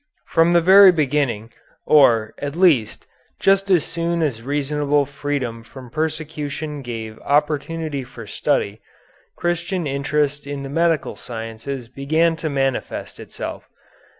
[0.29, 1.51] From the very beginning,
[1.85, 3.05] or, at least,
[3.39, 8.81] just as soon as reasonable freedom from persecution gave opportunity for study,
[9.37, 13.69] Christian interest in the medical sciences began to manifest itself.